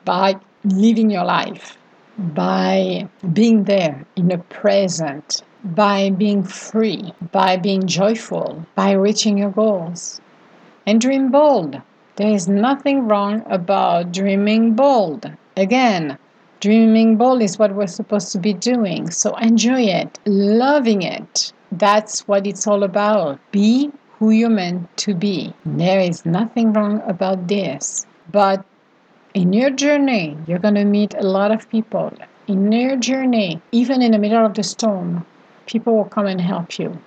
by 0.06 0.36
living 0.64 1.10
your 1.10 1.26
life, 1.26 1.78
by 2.18 3.08
being 3.34 3.64
there 3.64 4.06
in 4.16 4.28
the 4.28 4.38
present, 4.38 5.42
by 5.64 6.10
being 6.10 6.44
free, 6.44 7.14
by 7.32 7.58
being 7.58 7.88
joyful, 7.88 8.66
by 8.76 8.92
reaching 8.92 9.38
your 9.38 9.52
goals. 9.52 10.22
And 10.86 11.02
dream 11.02 11.32
bold. 11.32 11.82
There 12.16 12.32
is 12.32 12.48
nothing 12.48 13.08
wrong 13.08 13.44
about 13.48 14.12
dreaming 14.12 14.74
bold. 14.74 15.32
Again, 15.56 16.18
dreaming 16.60 17.18
bold 17.18 17.42
is 17.42 17.60
what 17.60 17.76
we're 17.76 17.88
supposed 17.88 18.32
to 18.32 18.40
be 18.40 18.54
doing. 18.54 19.12
So 19.12 19.36
enjoy 19.36 19.82
it, 19.84 20.20
loving 20.26 21.02
it. 21.02 21.54
That's 21.72 22.28
what 22.28 22.48
it's 22.48 22.66
all 22.66 22.84
about. 22.84 23.40
Be 23.52 23.92
who 24.18 24.32
you're 24.32 24.50
meant 24.50 24.96
to 24.98 25.14
be. 25.14 25.54
There 25.66 26.00
is 26.00 26.26
nothing 26.26 26.74
wrong 26.74 27.02
about 27.06 27.48
this. 27.48 28.06
But 28.32 28.66
in 29.34 29.54
your 29.54 29.70
journey, 29.70 30.38
you're 30.48 30.60
going 30.60 30.76
to 30.76 30.86
meet 30.86 31.14
a 31.14 31.28
lot 31.28 31.52
of 31.52 31.70
people 31.70 32.12
in 32.48 32.72
your 32.72 32.96
journey, 32.96 33.62
even 33.72 34.02
in 34.02 34.12
the 34.12 34.18
middle 34.18 34.46
of 34.46 34.54
the 34.54 34.64
storm, 34.64 35.26
people 35.68 35.96
will 35.96 36.06
come 36.06 36.26
and 36.26 36.42
help 36.42 36.80
you. 36.80 36.98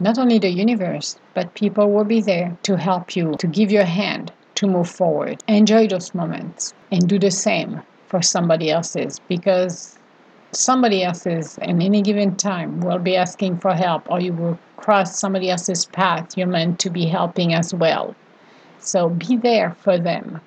Not 0.00 0.18
only 0.18 0.38
the 0.38 0.48
universe, 0.48 1.16
but 1.34 1.54
people 1.54 1.92
will 1.92 2.04
be 2.04 2.20
there 2.20 2.56
to 2.62 2.76
help 2.76 3.14
you, 3.14 3.34
to 3.38 3.46
give 3.46 3.70
you 3.70 3.80
a 3.80 3.84
hand, 3.84 4.32
to 4.56 4.66
move 4.66 4.88
forward. 4.88 5.42
Enjoy 5.46 5.86
those 5.86 6.14
moments 6.14 6.72
and 6.90 7.08
do 7.08 7.18
the 7.18 7.30
same 7.30 7.82
for 8.08 8.22
somebody 8.22 8.70
else's 8.70 9.20
because 9.28 9.98
somebody 10.52 11.02
else's 11.02 11.58
in 11.58 11.82
any 11.82 12.00
given 12.00 12.36
time 12.36 12.80
will 12.80 12.98
be 12.98 13.16
asking 13.16 13.58
for 13.58 13.74
help 13.74 14.08
or 14.10 14.20
you 14.20 14.32
will 14.32 14.58
cross 14.76 15.18
somebody 15.18 15.50
else's 15.50 15.86
path 15.86 16.36
you're 16.36 16.46
meant 16.46 16.78
to 16.78 16.90
be 16.90 17.06
helping 17.06 17.54
as 17.54 17.74
well. 17.74 18.14
So 18.78 19.08
be 19.08 19.36
there 19.36 19.74
for 19.80 19.98
them 19.98 20.40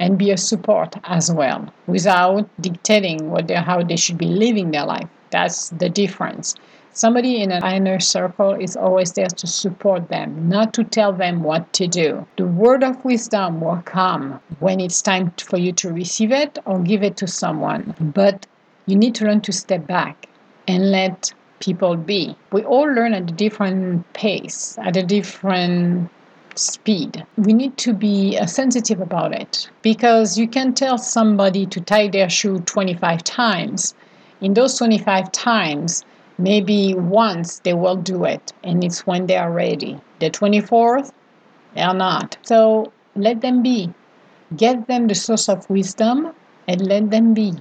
and 0.00 0.18
be 0.18 0.30
a 0.30 0.36
support 0.36 0.96
as 1.04 1.30
well 1.30 1.72
without 1.86 2.48
dictating 2.60 3.30
what 3.30 3.46
they, 3.46 3.54
how 3.54 3.82
they 3.82 3.96
should 3.96 4.18
be 4.18 4.26
living 4.26 4.70
their 4.70 4.86
life. 4.86 5.08
That's 5.30 5.68
the 5.70 5.88
difference. 5.88 6.54
Somebody 6.96 7.42
in 7.42 7.50
an 7.50 7.64
inner 7.64 7.98
circle 7.98 8.52
is 8.52 8.76
always 8.76 9.12
there 9.14 9.26
to 9.26 9.46
support 9.48 10.08
them, 10.10 10.48
not 10.48 10.72
to 10.74 10.84
tell 10.84 11.12
them 11.12 11.42
what 11.42 11.72
to 11.72 11.88
do. 11.88 12.24
The 12.36 12.46
word 12.46 12.84
of 12.84 13.04
wisdom 13.04 13.60
will 13.60 13.82
come 13.84 14.40
when 14.60 14.78
it's 14.78 15.02
time 15.02 15.32
for 15.32 15.56
you 15.56 15.72
to 15.72 15.92
receive 15.92 16.30
it 16.30 16.56
or 16.64 16.78
give 16.78 17.02
it 17.02 17.16
to 17.16 17.26
someone. 17.26 17.96
But 17.98 18.46
you 18.86 18.94
need 18.94 19.16
to 19.16 19.24
learn 19.24 19.40
to 19.40 19.52
step 19.52 19.88
back 19.88 20.28
and 20.68 20.92
let 20.92 21.34
people 21.58 21.96
be. 21.96 22.36
We 22.52 22.62
all 22.62 22.86
learn 22.86 23.12
at 23.12 23.28
a 23.28 23.34
different 23.34 24.12
pace, 24.12 24.78
at 24.80 24.96
a 24.96 25.02
different 25.02 26.08
speed. 26.54 27.26
We 27.36 27.54
need 27.54 27.76
to 27.78 27.92
be 27.92 28.38
uh, 28.38 28.46
sensitive 28.46 29.00
about 29.00 29.34
it 29.34 29.68
because 29.82 30.38
you 30.38 30.46
can 30.46 30.74
tell 30.74 30.98
somebody 30.98 31.66
to 31.66 31.80
tie 31.80 32.06
their 32.06 32.30
shoe 32.30 32.60
25 32.60 33.24
times. 33.24 33.96
In 34.40 34.54
those 34.54 34.78
25 34.78 35.32
times, 35.32 36.04
maybe 36.38 36.94
once 36.94 37.60
they 37.60 37.74
will 37.74 37.96
do 37.96 38.24
it 38.24 38.52
and 38.62 38.82
it's 38.82 39.06
when 39.06 39.26
they 39.26 39.36
are 39.36 39.52
ready. 39.52 40.00
The 40.18 40.30
24th 40.30 41.12
they 41.74 41.82
are 41.82 41.94
not. 41.94 42.36
So 42.42 42.92
let 43.16 43.40
them 43.40 43.62
be. 43.62 43.92
Get 44.56 44.86
them 44.86 45.06
the 45.08 45.14
source 45.14 45.48
of 45.48 45.68
wisdom 45.68 46.32
and 46.68 46.86
let 46.86 47.10
them 47.10 47.34
be 47.34 47.54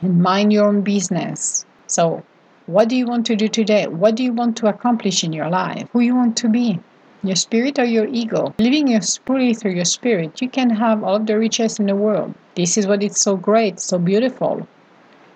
and 0.00 0.22
mind 0.22 0.52
your 0.52 0.66
own 0.66 0.82
business. 0.82 1.64
So 1.86 2.22
what 2.66 2.88
do 2.88 2.96
you 2.96 3.06
want 3.06 3.26
to 3.26 3.36
do 3.36 3.48
today? 3.48 3.86
What 3.86 4.14
do 4.16 4.22
you 4.22 4.32
want 4.32 4.56
to 4.58 4.66
accomplish 4.66 5.22
in 5.22 5.32
your 5.32 5.48
life? 5.48 5.88
Who 5.92 6.00
you 6.00 6.14
want 6.14 6.36
to 6.38 6.48
be? 6.48 6.80
Your 7.22 7.36
spirit 7.36 7.78
or 7.78 7.84
your 7.84 8.06
ego? 8.06 8.54
Living 8.58 8.88
your 8.88 9.00
spirit 9.00 9.58
through 9.58 9.72
your 9.72 9.84
spirit 9.84 10.42
you 10.42 10.48
can 10.48 10.70
have 10.70 11.02
all 11.02 11.18
the 11.18 11.38
riches 11.38 11.78
in 11.78 11.86
the 11.86 11.96
world. 11.96 12.34
This 12.54 12.76
is 12.76 12.86
what 12.86 13.02
is 13.02 13.16
so 13.16 13.36
great 13.36 13.80
so 13.80 13.98
beautiful 13.98 14.66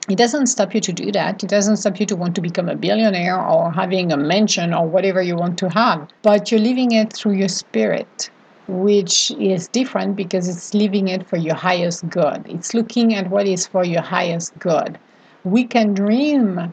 it 0.08 0.16
doesn't 0.16 0.46
stop 0.46 0.74
you 0.74 0.80
to 0.80 0.92
do 0.92 1.12
that. 1.12 1.44
It 1.44 1.50
doesn't 1.50 1.76
stop 1.76 2.00
you 2.00 2.06
to 2.06 2.16
want 2.16 2.34
to 2.36 2.40
become 2.40 2.68
a 2.68 2.74
billionaire 2.74 3.38
or 3.38 3.70
having 3.70 4.10
a 4.10 4.16
mansion 4.16 4.72
or 4.72 4.86
whatever 4.86 5.20
you 5.20 5.36
want 5.36 5.58
to 5.58 5.68
have. 5.68 6.08
But 6.22 6.50
you're 6.50 6.60
living 6.60 6.92
it 6.92 7.12
through 7.12 7.34
your 7.34 7.48
spirit, 7.48 8.30
which 8.68 9.30
is 9.32 9.68
different 9.68 10.16
because 10.16 10.48
it's 10.48 10.72
living 10.72 11.08
it 11.08 11.28
for 11.28 11.36
your 11.36 11.54
highest 11.54 12.08
good. 12.08 12.42
It's 12.48 12.72
looking 12.72 13.14
at 13.14 13.28
what 13.28 13.46
is 13.46 13.66
for 13.66 13.84
your 13.84 14.00
highest 14.00 14.58
good. 14.58 14.98
We 15.44 15.64
can 15.64 15.92
dream 15.92 16.72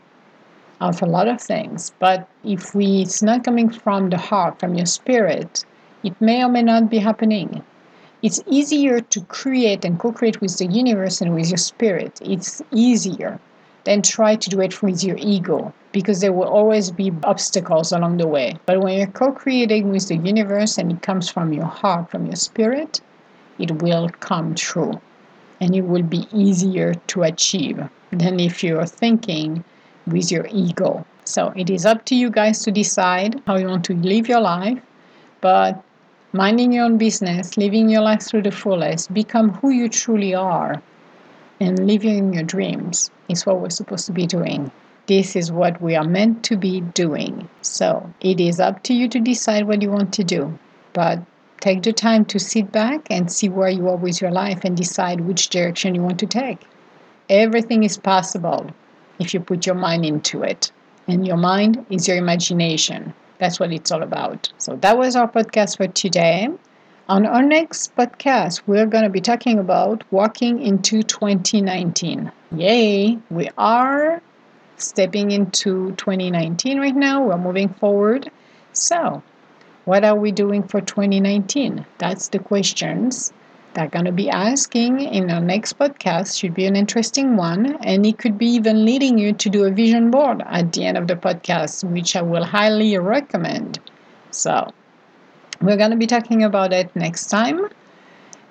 of 0.79 1.01
a 1.01 1.05
lot 1.05 1.27
of 1.27 1.41
things, 1.41 1.91
but 1.99 2.27
if 2.43 2.73
we 2.73 3.01
it's 3.01 3.21
not 3.21 3.43
coming 3.43 3.69
from 3.69 4.09
the 4.09 4.17
heart, 4.17 4.59
from 4.59 4.75
your 4.75 4.85
spirit, 4.85 5.65
it 6.03 6.19
may 6.21 6.43
or 6.43 6.49
may 6.49 6.61
not 6.61 6.89
be 6.89 6.99
happening. 6.99 7.63
It's 8.21 8.41
easier 8.47 8.99
to 8.99 9.21
create 9.21 9.85
and 9.85 9.99
co 9.99 10.11
create 10.11 10.41
with 10.41 10.57
the 10.57 10.65
universe 10.65 11.21
and 11.21 11.33
with 11.33 11.49
your 11.49 11.57
spirit. 11.57 12.19
It's 12.23 12.61
easier 12.71 13.39
than 13.83 14.01
try 14.01 14.35
to 14.35 14.49
do 14.49 14.61
it 14.61 14.81
with 14.81 15.03
your 15.03 15.17
ego 15.17 15.73
because 15.91 16.21
there 16.21 16.33
will 16.33 16.47
always 16.47 16.91
be 16.91 17.11
obstacles 17.23 17.91
along 17.91 18.17
the 18.17 18.27
way. 18.27 18.55
But 18.65 18.81
when 18.81 18.97
you're 18.97 19.07
co 19.07 19.31
creating 19.31 19.89
with 19.89 20.07
the 20.07 20.17
universe 20.17 20.77
and 20.77 20.91
it 20.91 21.01
comes 21.01 21.29
from 21.29 21.53
your 21.53 21.65
heart, 21.65 22.09
from 22.09 22.25
your 22.25 22.35
spirit, 22.35 23.01
it 23.59 23.81
will 23.81 24.09
come 24.19 24.55
true 24.55 24.99
and 25.61 25.75
it 25.75 25.81
will 25.81 26.03
be 26.03 26.27
easier 26.33 26.93
to 27.07 27.23
achieve 27.23 27.81
than 28.11 28.39
if 28.39 28.63
you're 28.63 28.85
thinking 28.85 29.63
with 30.07 30.31
your 30.31 30.47
ego. 30.51 31.05
So 31.23 31.53
it 31.55 31.69
is 31.69 31.85
up 31.85 32.05
to 32.05 32.15
you 32.15 32.29
guys 32.29 32.61
to 32.63 32.71
decide 32.71 33.41
how 33.47 33.57
you 33.57 33.67
want 33.67 33.85
to 33.85 33.93
live 33.95 34.27
your 34.27 34.41
life, 34.41 34.79
but 35.41 35.83
minding 36.35 36.73
your 36.73 36.83
own 36.83 36.97
business, 36.97 37.55
living 37.55 37.89
your 37.89 38.01
life 38.01 38.21
through 38.21 38.41
the 38.41 38.51
fullest, 38.51 39.13
become 39.13 39.51
who 39.51 39.69
you 39.69 39.87
truly 39.87 40.35
are, 40.35 40.81
and 41.61 41.87
living 41.87 42.33
your 42.33 42.43
dreams 42.43 43.09
is 43.29 43.45
what 43.45 43.61
we're 43.61 43.69
supposed 43.69 44.05
to 44.05 44.11
be 44.11 44.27
doing. 44.27 44.69
This 45.07 45.35
is 45.35 45.51
what 45.51 45.81
we 45.81 45.95
are 45.95 46.03
meant 46.03 46.43
to 46.45 46.57
be 46.57 46.81
doing. 46.81 47.47
So 47.61 48.11
it 48.19 48.39
is 48.41 48.59
up 48.59 48.83
to 48.83 48.93
you 48.93 49.07
to 49.09 49.19
decide 49.19 49.67
what 49.67 49.81
you 49.81 49.89
want 49.89 50.13
to 50.15 50.23
do. 50.23 50.57
But 50.93 51.19
take 51.61 51.83
the 51.83 51.93
time 51.93 52.25
to 52.25 52.39
sit 52.39 52.71
back 52.71 53.07
and 53.09 53.31
see 53.31 53.47
where 53.47 53.69
you 53.69 53.87
are 53.87 53.95
with 53.95 54.19
your 54.19 54.31
life 54.31 54.65
and 54.65 54.75
decide 54.75 55.21
which 55.21 55.49
direction 55.49 55.95
you 55.95 56.01
want 56.01 56.19
to 56.19 56.25
take. 56.25 56.59
Everything 57.29 57.83
is 57.83 57.97
possible 57.97 58.71
if 59.19 59.33
you 59.33 59.39
put 59.39 59.65
your 59.65 59.75
mind 59.75 60.05
into 60.05 60.43
it. 60.43 60.71
And 61.07 61.25
your 61.25 61.37
mind 61.37 61.85
is 61.89 62.07
your 62.07 62.17
imagination. 62.17 63.13
That's 63.37 63.59
what 63.59 63.71
it's 63.71 63.91
all 63.91 64.03
about. 64.03 64.51
So 64.57 64.75
that 64.77 64.97
was 64.97 65.15
our 65.15 65.29
podcast 65.29 65.77
for 65.77 65.87
today. 65.87 66.49
On 67.07 67.25
our 67.25 67.43
next 67.43 67.95
podcast, 67.95 68.63
we're 68.65 68.87
going 68.87 69.03
to 69.03 69.09
be 69.09 69.21
talking 69.21 69.59
about 69.59 70.03
walking 70.11 70.59
into 70.59 71.03
2019. 71.03 72.31
Yay! 72.55 73.19
We 73.29 73.49
are 73.57 74.21
stepping 74.77 75.31
into 75.31 75.91
2019 75.97 76.79
right 76.79 76.95
now. 76.95 77.23
We're 77.23 77.37
moving 77.37 77.69
forward. 77.69 78.31
So, 78.73 79.21
what 79.85 80.03
are 80.03 80.15
we 80.15 80.31
doing 80.31 80.63
for 80.63 80.81
2019? 80.81 81.85
That's 81.99 82.29
the 82.29 82.39
questions 82.39 83.31
they're 83.75 83.89
going 83.89 84.05
to 84.05 84.11
be 84.11 84.29
asking 84.29 85.01
in 85.01 85.29
our 85.29 85.41
next 85.41 85.77
podcast 85.77 86.39
should 86.39 86.53
be 86.53 86.65
an 86.65 86.75
interesting 86.75 87.35
one 87.35 87.75
and 87.83 88.05
it 88.05 88.17
could 88.17 88.37
be 88.37 88.47
even 88.47 88.85
leading 88.85 89.17
you 89.17 89.33
to 89.33 89.49
do 89.49 89.65
a 89.65 89.71
vision 89.71 90.09
board 90.09 90.41
at 90.45 90.71
the 90.71 90.85
end 90.85 90.97
of 90.97 91.07
the 91.07 91.15
podcast 91.15 91.83
which 91.91 92.15
i 92.15 92.21
will 92.21 92.45
highly 92.45 92.97
recommend. 92.97 93.79
So 94.31 94.73
we're 95.61 95.77
going 95.77 95.91
to 95.91 95.97
be 95.97 96.07
talking 96.07 96.43
about 96.43 96.73
it 96.73 96.95
next 96.95 97.27
time. 97.27 97.67